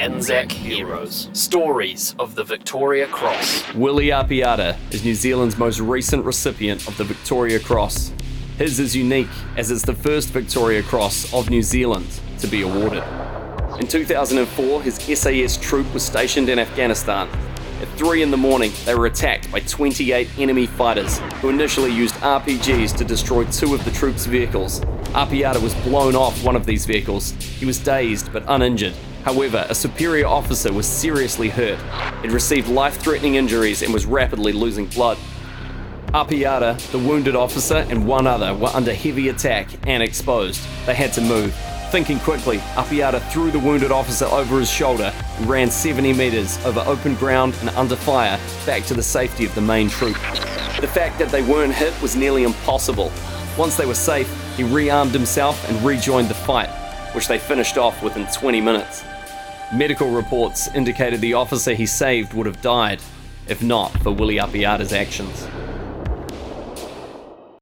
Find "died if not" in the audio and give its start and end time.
62.60-63.90